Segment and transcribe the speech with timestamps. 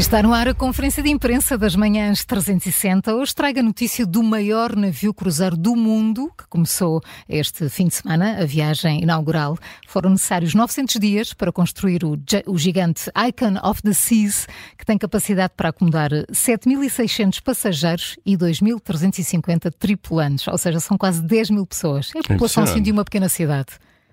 [0.00, 3.14] Está no ar a conferência de imprensa das manhãs 360.
[3.14, 7.94] Hoje traga a notícia do maior navio cruzeiro do mundo, que começou este fim de
[7.96, 9.58] semana, a viagem inaugural.
[9.86, 14.96] Foram necessários 900 dias para construir o, o gigante Icon of the Seas, que tem
[14.96, 22.10] capacidade para acomodar 7.600 passageiros e 2.350 tripulantes, ou seja, são quase 10 mil pessoas.
[22.16, 23.72] É a população assim, de uma pequena cidade.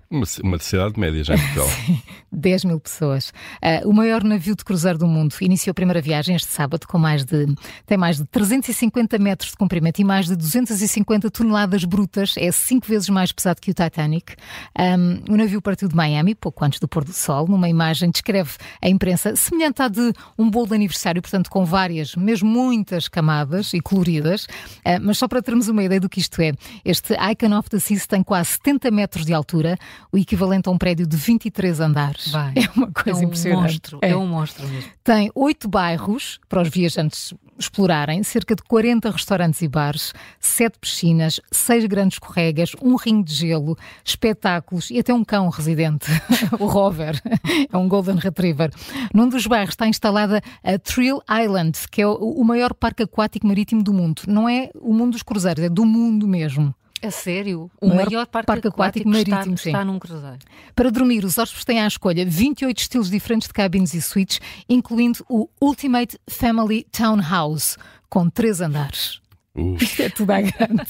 [0.09, 1.67] Uma, uma cidade média já em Portugal.
[2.31, 3.33] 10 mil pessoas.
[3.61, 6.97] Uh, o maior navio de cruzeiro do mundo iniciou a primeira viagem este sábado com
[6.97, 7.45] mais de
[7.85, 12.35] tem mais de 350 metros de comprimento e mais de 250 toneladas brutas.
[12.37, 14.35] É cinco vezes mais pesado que o Titanic.
[14.79, 17.47] Um, o navio partiu de Miami pouco antes do pôr do sol.
[17.47, 18.51] Numa imagem descreve
[18.81, 23.73] a imprensa semelhante à de um bolo de aniversário, portanto com várias, mesmo muitas camadas
[23.73, 24.45] e coloridas.
[24.85, 26.53] Uh, mas só para termos uma ideia do que isto é,
[26.85, 29.77] este Icon of the Seas tem quase 70 metros de altura
[30.11, 32.31] o equivalente a um prédio de 23 andares.
[32.31, 32.53] Vai.
[32.55, 33.61] É uma coisa é um impressionante.
[33.61, 34.09] Monstro, é.
[34.09, 34.91] é um monstro mesmo.
[35.03, 41.39] Tem oito bairros para os viajantes explorarem, cerca de 40 restaurantes e bares, sete piscinas,
[41.51, 46.07] seis grandes corregas, um ringue de gelo, espetáculos e até um cão residente,
[46.59, 47.19] o Rover,
[47.71, 48.71] é um Golden Retriever.
[49.13, 53.83] Num dos bairros está instalada a Thrill Island, que é o maior parque aquático marítimo
[53.83, 54.21] do mundo.
[54.27, 56.73] Não é o mundo dos cruzeiros, é do mundo mesmo.
[57.01, 57.69] A sério?
[57.79, 60.39] O maior, maior parque, parque, aquático, aquático marítimo está, está, num cruzeiro.
[60.75, 65.23] Para dormir, os hóspedes têm à escolha 28 estilos diferentes de cabines e suítes, incluindo
[65.29, 67.77] o Ultimate Family Townhouse,
[68.09, 69.21] com três andares.
[69.57, 69.83] Uf.
[69.83, 70.83] Isto é tudo à grande.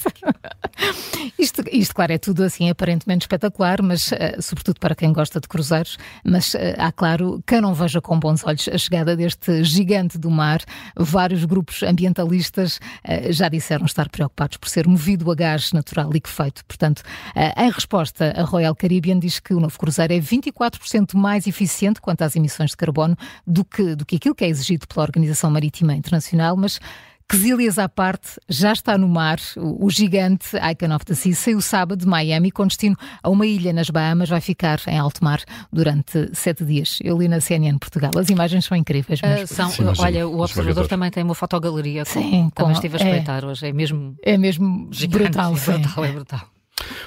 [1.38, 5.48] isto, isto, claro, é tudo assim aparentemente espetacular, mas uh, sobretudo para quem gosta de
[5.48, 5.96] cruzeiros.
[6.22, 10.30] Mas uh, há, claro, quem não veja com bons olhos a chegada deste gigante do
[10.30, 10.60] mar.
[10.94, 16.64] Vários grupos ambientalistas uh, já disseram estar preocupados por ser movido a gás natural liquefeito.
[16.66, 17.02] Portanto,
[17.56, 22.22] em resposta, a Royal Caribbean diz que o novo cruzeiro é 24% mais eficiente quanto
[22.22, 23.16] às emissões de carbono
[23.46, 26.78] do que, do que aquilo que é exigido pela Organização Marítima Internacional, mas
[27.30, 29.38] Quesílias à parte, já está no mar.
[29.56, 33.70] O, gigante Icon of the Sea saiu sábado de Miami com destino a uma ilha
[33.70, 34.30] nas Bahamas.
[34.30, 36.98] Vai ficar em alto mar durante sete dias.
[37.02, 38.12] Eu li na CNN Portugal.
[38.16, 39.20] As imagens são incríveis.
[39.20, 42.06] Uh, são, Sim, olha, o observador também tem uma fotogaleria.
[42.06, 43.66] Sim, com, também estive a espreitar é, hoje.
[43.66, 45.52] É mesmo, é mesmo gigante, brutal.
[45.60, 46.57] brutal é brutal.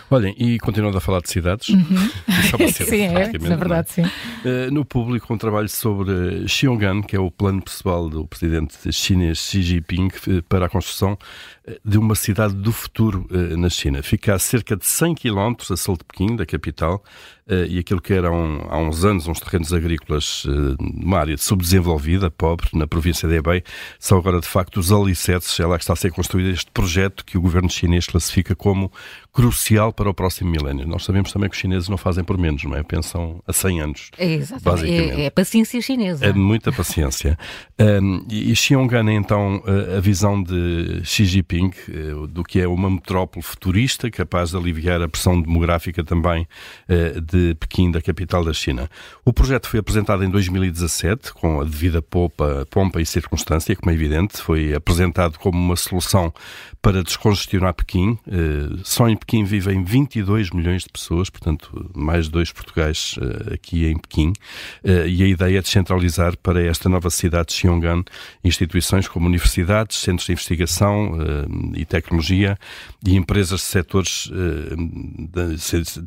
[0.09, 2.09] Olhem, e continuando a falar de cidades, uhum.
[2.70, 4.04] ser, sim, é, na verdade, sim.
[4.04, 9.38] Uh, no público, um trabalho sobre Xiong'an, que é o plano pessoal do presidente chinês
[9.38, 11.18] Xi Jinping eh, para a construção
[11.66, 14.04] eh, de uma cidade do futuro uh, na China.
[14.04, 17.02] Fica a cerca de 100 km a sul de Pequim, da capital,
[17.48, 20.44] uh, e aquilo que eram há uns anos uns terrenos agrícolas
[20.78, 23.64] numa área subdesenvolvida, pobre, na província de Hebei,
[23.98, 27.24] são agora de facto os alicerces, é lá que está a ser construído este projeto
[27.24, 28.92] que o governo chinês classifica como
[29.32, 29.60] crucial
[29.95, 30.88] para o próximo milénio.
[30.88, 32.83] Nós sabemos também que os chineses não fazem por menos, não é?
[32.83, 34.11] Pensam a 100 anos.
[34.17, 34.91] É, exatamente.
[34.91, 36.25] É, é paciência chinesa.
[36.25, 37.38] É muita paciência.
[37.79, 39.63] um, e Xiong'an é então
[39.97, 45.01] a visão de Xi Jinping eh, do que é uma metrópole futurista capaz de aliviar
[45.01, 46.47] a pressão demográfica também
[46.88, 48.89] eh, de Pequim, da capital da China.
[49.23, 53.93] O projeto foi apresentado em 2017 com a devida pompa, pompa e circunstância, como é
[53.93, 54.41] evidente.
[54.41, 56.33] Foi apresentado como uma solução
[56.81, 58.17] para descongestionar Pequim.
[58.28, 63.85] Eh, só em Pequim vivem 22 milhões de pessoas, portanto, mais dois Portugais uh, aqui
[63.85, 68.03] em Pequim, uh, e a ideia é descentralizar para esta nova cidade de Xiong'an
[68.45, 72.57] instituições como universidades, centros de investigação uh, e tecnologia
[73.06, 75.57] e empresas de setores, de,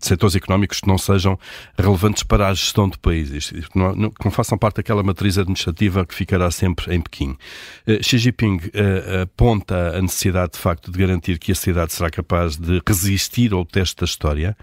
[0.01, 1.39] setores económicos que não sejam
[1.77, 6.51] relevantes para a gestão do país, que não façam parte daquela matriz administrativa que ficará
[6.53, 7.37] sempre em Pequim.
[8.01, 8.61] Xi Jinping
[9.23, 13.65] aponta a necessidade, de facto, de garantir que a cidade será capaz de resistir ao
[13.65, 14.57] teste da história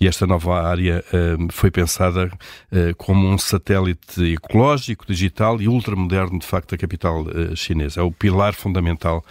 [0.00, 6.38] e esta nova área uh, foi pensada uh, como um satélite ecológico, digital e ultramoderno,
[6.38, 8.00] de facto, da capital uh, chinesa.
[8.00, 9.24] É o pilar fundamental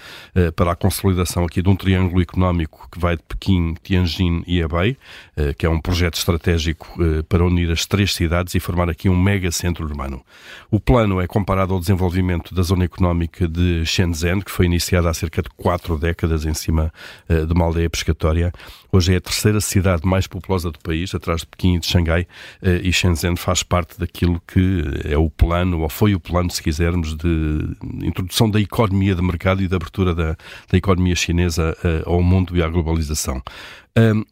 [0.56, 4.98] para a consolidação aqui de um triângulo económico que vai de Pequim, Tianjin e Hebei,
[5.58, 6.98] que é um projeto estratégico
[7.28, 10.24] para unir as três cidades e formar aqui um mega centro urbano.
[10.72, 15.14] O plano é comparado ao desenvolvimento da zona económica de Shenzhen, que foi iniciada há
[15.14, 16.92] cerca de quatro décadas em cima
[17.28, 18.52] de uma aldeia pescatória
[18.92, 22.28] Hoje é a terceira cidade mais populosa do país, atrás de Pequim e de Xangai,
[22.62, 26.62] eh, e Shenzhen faz parte daquilo que é o plano, ou foi o plano, se
[26.62, 30.38] quisermos, de introdução da economia de mercado e de abertura da,
[30.72, 33.42] da economia chinesa eh, ao mundo e à globalização.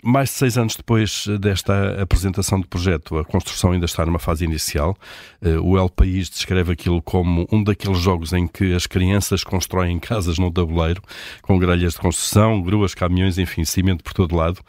[0.03, 4.43] Mais de seis anos depois desta apresentação do projeto, a construção ainda está numa fase
[4.43, 4.97] inicial.
[5.39, 9.99] Uh, o El País descreve aquilo como um daqueles jogos em que as crianças constroem
[9.99, 11.01] casas no tabuleiro,
[11.43, 14.59] com grelhas de construção, gruas, caminhões, enfim, cimento por todo lado.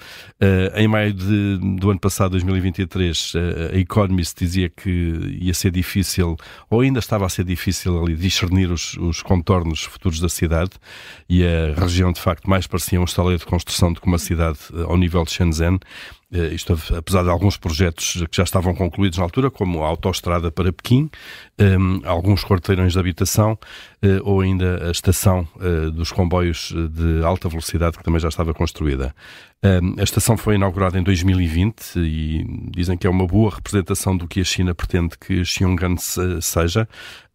[0.41, 3.39] Uh, em maio de, do ano passado, 2023, uh,
[3.73, 4.91] a Economist dizia que
[5.41, 6.37] ia ser difícil,
[6.69, 10.73] ou ainda estava a ser difícil ali discernir os, os contornos futuros da cidade
[11.31, 14.59] e a região, de facto, mais parecia um estaleiro de construção do que uma cidade
[14.85, 15.79] ao nível de Shenzhen.
[16.33, 20.51] Eh, isto apesar de alguns projetos que já estavam concluídos na altura, como a autoestrada
[20.51, 21.11] para Pequim,
[21.61, 27.49] um, alguns quarteirões de habitação uh, ou ainda a estação uh, dos comboios de alta
[27.51, 29.15] velocidade que também já estava construída.
[29.65, 34.27] Um, a estação foi inaugurada em 2020 e dizem que é uma boa representação do
[34.27, 35.97] que a China pretende que Xiong'an
[36.41, 36.89] seja.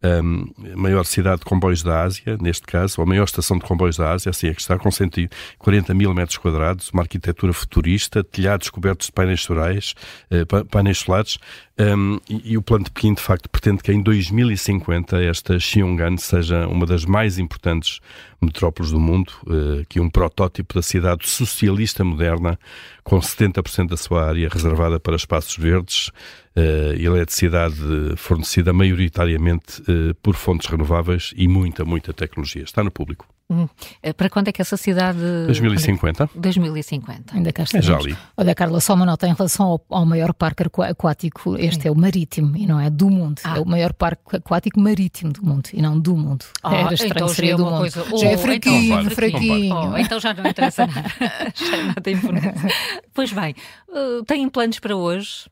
[0.03, 3.65] Um, a maior cidade de comboios da Ásia, neste caso, ou a maior estação de
[3.65, 8.23] comboios da Ásia, assim é que está, com 140 mil metros quadrados, uma arquitetura futurista,
[8.23, 9.93] telhados cobertos de painéis solares,
[10.31, 11.37] uh, painéis solares
[11.79, 16.17] um, e, e, o plano de Pequim, de facto, pretende que em 2050 esta Xiong'an
[16.17, 17.99] seja uma das mais importantes
[18.41, 22.57] metrópoles do mundo, uh, que um protótipo da cidade socialista moderna,
[23.03, 26.07] com 70% da sua área reservada para espaços verdes,
[26.55, 27.75] uh, eletricidade
[28.15, 32.63] fornecida maioritariamente uh, por fontes renováveis e muita, muita tecnologia.
[32.63, 33.27] Está no público.
[33.49, 33.67] Hum.
[34.03, 35.19] Eh, para quando é que essa cidade.
[35.45, 36.29] 2050.
[36.35, 37.33] 2050.
[37.33, 37.85] Ainda cá estamos.
[37.85, 38.17] É já ali.
[38.35, 41.55] Olha, Carla, só uma nota em relação ao, ao maior parque aquático.
[41.67, 43.41] Este é o marítimo e não é do mundo.
[43.43, 43.57] Ah.
[43.57, 46.45] É o maior parque aquático marítimo do mundo e não do mundo.
[46.63, 47.77] Ah, Era estranho, então seria do mundo.
[47.79, 48.05] Coisa...
[48.17, 49.75] já é fraquinho, então, fraquinho.
[49.75, 51.13] Oh, então já não interessa nada.
[51.55, 52.75] já nada importante.
[53.13, 53.55] Pois bem,
[53.89, 55.45] uh, têm planos para hoje?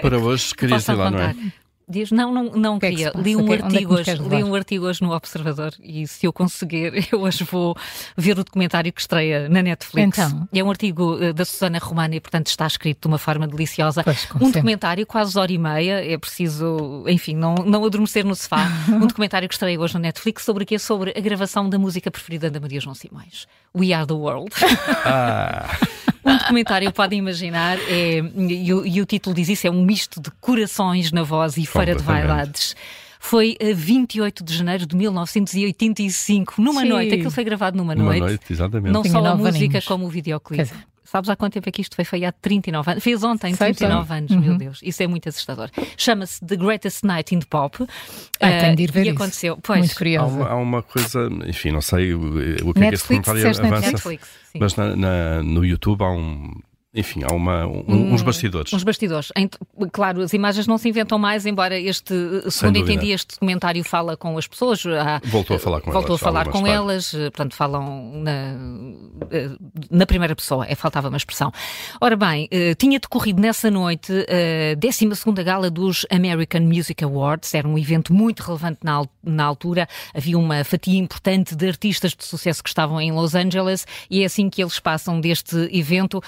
[0.00, 1.34] Para hoje, queria ir lá, não é?
[1.86, 3.10] Diz, não, não, não que é queria.
[3.10, 6.32] Que li, um é artigo hoje, li um artigo hoje no Observador e se eu
[6.32, 7.76] conseguir, eu hoje vou
[8.16, 10.18] ver o documentário que estreia na Netflix.
[10.18, 10.48] Então.
[10.52, 14.02] É um artigo uh, da Susana Romana e, portanto, está escrito de uma forma deliciosa.
[14.02, 14.52] Pois, um sempre.
[14.52, 18.66] documentário, quase hora e meia, é preciso, enfim, não, não adormecer no sofá.
[18.88, 21.78] um documentário que estreia hoje na Netflix sobre o que é sobre a gravação da
[21.78, 23.46] música preferida da Maria João Simões.
[23.76, 24.50] We Are the World.
[25.04, 25.68] Ah.
[26.24, 30.30] Um documentário, podem imaginar, é, e, e, o título diz isso, é um misto de
[30.40, 32.74] corações na voz e feira de vaidades
[33.24, 36.88] foi a 28 de janeiro de 1985, numa Sim.
[36.88, 37.14] noite.
[37.14, 38.20] Aquilo foi gravado numa, numa noite.
[38.20, 38.52] noite.
[38.52, 38.92] exatamente.
[38.92, 39.84] Não Tinha só a música, aninhos.
[39.86, 40.70] como o videoclipe.
[41.04, 42.04] Sabes há quanto tempo é que isto foi?
[42.04, 43.04] Foi há 39 anos.
[43.04, 44.40] Fez ontem, Sei 39 anos, uhum.
[44.40, 44.80] meu Deus.
[44.82, 45.70] Isso é muito assustador.
[45.96, 47.76] Chama-se The Greatest Night in the Pop.
[48.40, 49.16] Ah, uh, tem de ir ver e isso.
[49.16, 49.58] aconteceu.
[49.62, 50.26] Pois, muito curioso.
[50.26, 53.06] Há uma, há uma, coisa, enfim, não sei o, o que Netflix, é que esse
[53.06, 53.90] comentário avança.
[53.92, 54.28] Netflix,
[54.58, 56.52] mas na, na, no YouTube há um
[56.94, 58.72] enfim, há uma, um, uns bastidores.
[58.72, 59.32] Uns bastidores.
[59.92, 62.14] Claro, as imagens não se inventam mais, embora este,
[62.50, 64.84] segundo entendi, este documentário fala com as pessoas.
[64.86, 66.20] Há, voltou a falar com voltou elas.
[66.20, 68.54] Voltou a falar com elas, portanto, falam na,
[69.90, 71.52] na primeira pessoa, é, faltava uma expressão.
[72.00, 75.06] Ora bem, eh, tinha decorrido nessa noite a 12
[75.44, 80.62] gala dos American Music Awards, era um evento muito relevante na, na altura, havia uma
[80.62, 84.62] fatia importante de artistas de sucesso que estavam em Los Angeles e é assim que
[84.62, 86.22] eles passam deste evento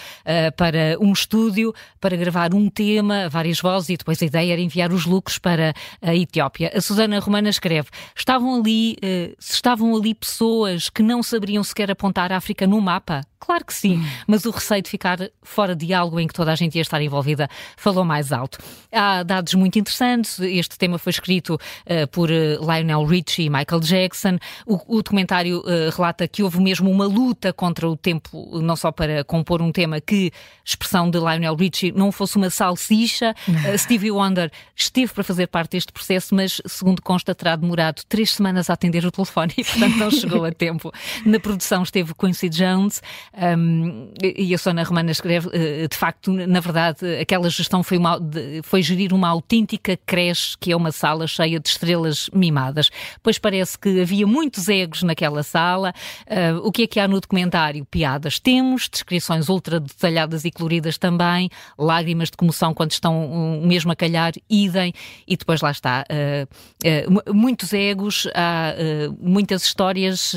[0.56, 4.92] para um estúdio para gravar um tema, várias vozes, e depois a ideia era enviar
[4.92, 6.72] os lucros para a Etiópia.
[6.74, 12.32] A Susana Romana escreve: estavam ali, uh, estavam ali pessoas que não saberiam sequer apontar
[12.32, 13.20] a África no mapa.
[13.38, 16.54] Claro que sim, mas o receio de ficar fora de algo em que toda a
[16.54, 18.58] gente ia estar envolvida falou mais alto.
[18.90, 20.38] Há dados muito interessantes.
[20.40, 24.38] Este tema foi escrito uh, por uh, Lionel Richie e Michael Jackson.
[24.66, 28.90] O, o documentário uh, relata que houve mesmo uma luta contra o tempo, não só
[28.90, 30.32] para compor um tema que,
[30.64, 33.34] expressão de Lionel Richie, não fosse uma salsicha.
[33.76, 38.70] Stevie Wonder esteve para fazer parte deste processo, mas, segundo consta, terá demorado três semanas
[38.70, 40.92] a atender o telefone e, portanto, não chegou a tempo.
[41.24, 43.02] Na produção esteve Quincy Jones.
[43.36, 48.18] Um, e a Sona Romana escreve, uh, de facto, na verdade, aquela gestão foi, uma,
[48.62, 52.90] foi gerir uma autêntica creche, que é uma sala cheia de estrelas mimadas.
[53.22, 55.92] Pois parece que havia muitos egos naquela sala.
[56.26, 57.84] Uh, o que é que há no documentário?
[57.84, 63.96] Piadas temos, descrições ultra detalhadas e coloridas também, lágrimas de comoção quando estão mesmo a
[63.96, 64.94] calhar, idem,
[65.28, 66.04] e depois lá está.
[66.08, 68.74] Uh, muitos egos, há
[69.20, 70.34] muitas histórias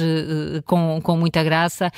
[0.66, 1.92] com, com muita graça.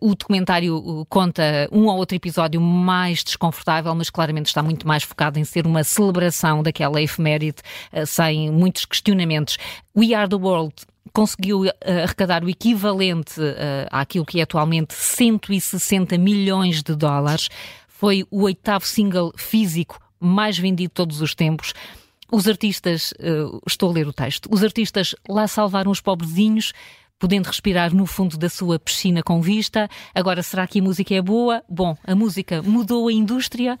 [0.00, 5.02] o documentário uh, conta um ou outro episódio mais desconfortável, mas claramente está muito mais
[5.02, 7.58] focado em ser uma celebração daquela efeméride,
[7.92, 9.58] uh, sem muitos questionamentos.
[9.96, 10.74] We Are the World
[11.12, 11.72] conseguiu uh,
[12.04, 13.40] arrecadar o equivalente
[13.90, 17.48] àquilo que é atualmente 160 milhões de dólares.
[17.88, 21.74] Foi o oitavo single físico mais vendido de todos os tempos.
[22.30, 26.72] Os artistas, uh, estou a ler o texto, os artistas lá salvaram os pobrezinhos
[27.20, 29.88] podendo respirar no fundo da sua piscina com vista.
[30.14, 31.62] Agora, será que a música é boa?
[31.68, 33.78] Bom, a música mudou a indústria.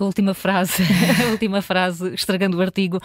[0.00, 0.82] A última frase,
[1.24, 2.98] a última frase, estragando o artigo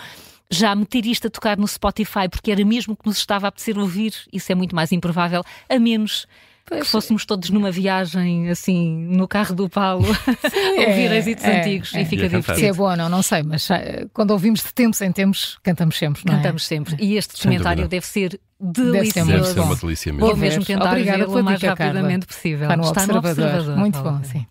[0.50, 3.78] já meter isto a tocar no Spotify porque era mesmo que nos estava a apetecer
[3.78, 6.26] ouvir, isso é muito mais improvável, a menos
[6.68, 6.84] Pois.
[6.84, 10.06] que fôssemos todos numa viagem assim no carro do Paulo
[10.78, 12.02] ouvir é, êxitos é, antigos é.
[12.02, 12.60] e fica e divertido.
[12.60, 15.58] Se é bom ou não, não sei, mas eh, quando ouvimos de tempos em tempos,
[15.64, 16.38] cantamos sempre, não é?
[16.38, 16.66] Cantamos é?
[16.66, 16.98] sempre.
[17.00, 19.32] E este documentário deve ser delicioso.
[19.32, 20.28] Deve ser uma delícia mesmo.
[20.28, 22.70] Vou mesmo tentar vê-lo o mais rapidamente possível.
[22.70, 23.24] Está no, Está observador.
[23.24, 23.78] no observador.
[23.78, 24.46] Muito bom, sim.